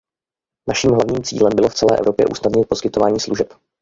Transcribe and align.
Naším 0.67 0.91
hlavním 0.91 1.23
cílem 1.23 1.51
bylo 1.55 1.69
v 1.69 1.73
celé 1.75 1.97
Evropě 1.97 2.25
usnadnit 2.31 2.67
poskytování 2.69 3.19
služeb. 3.19 3.53